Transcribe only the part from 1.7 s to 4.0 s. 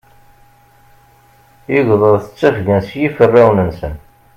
Igḍaḍ ttafgen s yiferrawen-nsen.